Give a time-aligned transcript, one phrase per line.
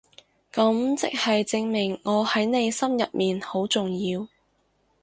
[0.51, 4.27] 噉即係證明我喺你心入面好重要